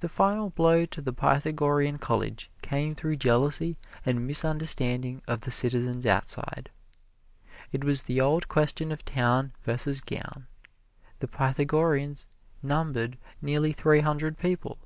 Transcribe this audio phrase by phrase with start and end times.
[0.00, 6.06] The final blow to the Pythagorean College came through jealousy and misunderstanding of the citizens
[6.06, 6.70] outside.
[7.70, 10.46] It was the old question of Town versus Gown.
[11.18, 12.26] The Pythagoreans
[12.62, 14.78] numbered nearly three hundred people.